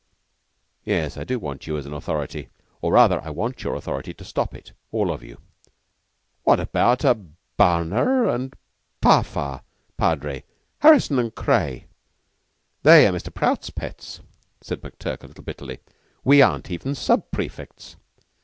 "Yes. 0.83 1.15
I 1.15 1.23
do 1.23 1.37
want 1.37 1.67
you 1.67 1.77
as 1.77 1.85
an 1.85 1.93
authority, 1.93 2.49
or 2.81 2.93
rather 2.93 3.21
I 3.23 3.29
want 3.29 3.63
your 3.63 3.75
authority 3.75 4.15
to 4.15 4.25
stop 4.25 4.55
it 4.55 4.71
all 4.91 5.11
of 5.11 5.21
you." 5.21 5.39
"What 6.41 6.59
about 6.59 7.03
Abana 7.05 8.29
and 8.33 8.55
Pharpar, 9.03 9.61
Padre 9.97 10.43
Harrison 10.79 11.19
and 11.19 11.35
Craye? 11.35 11.85
They 12.81 13.05
are 13.05 13.11
Mr. 13.13 13.31
Prout's 13.31 13.69
pets," 13.69 14.21
said 14.61 14.81
McTurk 14.81 15.23
a 15.23 15.27
little 15.27 15.43
bitterly. 15.43 15.77
"We 16.23 16.41
aren't 16.41 16.71
even 16.71 16.95
sub 16.95 17.29
prefects." 17.29 17.95